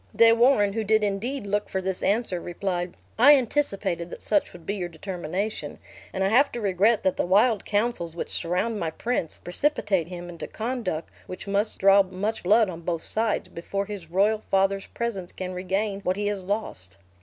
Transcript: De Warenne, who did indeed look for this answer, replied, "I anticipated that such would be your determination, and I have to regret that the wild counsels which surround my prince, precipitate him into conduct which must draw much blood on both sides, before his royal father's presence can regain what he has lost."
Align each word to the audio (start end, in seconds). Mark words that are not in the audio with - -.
De 0.15 0.33
Warenne, 0.33 0.73
who 0.73 0.83
did 0.83 1.03
indeed 1.03 1.45
look 1.45 1.69
for 1.69 1.79
this 1.79 2.01
answer, 2.01 2.41
replied, 2.41 2.97
"I 3.19 3.35
anticipated 3.35 4.09
that 4.09 4.23
such 4.23 4.51
would 4.51 4.65
be 4.65 4.73
your 4.73 4.89
determination, 4.89 5.77
and 6.11 6.23
I 6.23 6.29
have 6.29 6.51
to 6.53 6.59
regret 6.59 7.03
that 7.03 7.17
the 7.17 7.25
wild 7.27 7.65
counsels 7.65 8.15
which 8.15 8.31
surround 8.31 8.79
my 8.79 8.89
prince, 8.89 9.37
precipitate 9.43 10.07
him 10.07 10.27
into 10.27 10.47
conduct 10.47 11.11
which 11.27 11.45
must 11.45 11.77
draw 11.77 12.01
much 12.01 12.41
blood 12.41 12.67
on 12.67 12.81
both 12.81 13.03
sides, 13.03 13.47
before 13.49 13.85
his 13.85 14.09
royal 14.09 14.39
father's 14.49 14.87
presence 14.87 15.31
can 15.31 15.53
regain 15.53 16.01
what 16.01 16.15
he 16.17 16.25
has 16.25 16.43
lost." 16.43 16.97